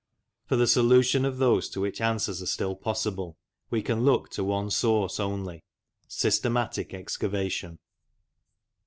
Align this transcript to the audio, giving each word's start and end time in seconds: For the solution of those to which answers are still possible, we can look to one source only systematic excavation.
For 0.47 0.55
the 0.55 0.65
solution 0.65 1.25
of 1.25 1.37
those 1.37 1.69
to 1.69 1.79
which 1.79 2.01
answers 2.01 2.41
are 2.41 2.47
still 2.47 2.75
possible, 2.75 3.37
we 3.69 3.83
can 3.83 4.03
look 4.03 4.31
to 4.31 4.43
one 4.43 4.71
source 4.71 5.19
only 5.19 5.63
systematic 6.07 6.91
excavation. 6.91 7.77